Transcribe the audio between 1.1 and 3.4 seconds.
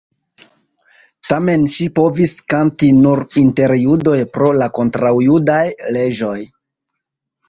Tamen ŝi povis kanti nur